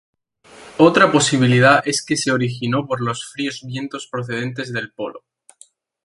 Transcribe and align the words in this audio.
Otra 0.79 1.11
posibilidad 1.11 1.83
es 1.85 2.03
que 2.03 2.17
se 2.17 2.31
originó 2.31 2.87
por 2.87 3.01
los 3.01 3.23
fríos 3.23 3.61
vientos 3.63 4.07
procedentes 4.11 4.73
del 4.73 4.91
polo. 4.91 5.23